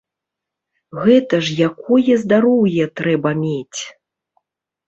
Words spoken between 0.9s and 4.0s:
Гэта ж якое здароўе трэба мець!